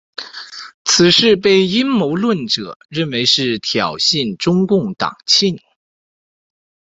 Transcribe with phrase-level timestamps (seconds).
[0.83, 5.61] 此事被阴谋论者认为是挑衅中共党庆。